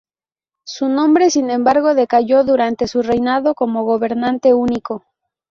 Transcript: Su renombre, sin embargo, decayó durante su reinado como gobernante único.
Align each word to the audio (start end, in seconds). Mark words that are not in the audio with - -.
Su 0.65 0.87
renombre, 0.87 1.29
sin 1.29 1.51
embargo, 1.51 1.93
decayó 1.93 2.43
durante 2.43 2.87
su 2.87 3.03
reinado 3.03 3.53
como 3.53 3.83
gobernante 3.83 4.51
único. 4.51 5.03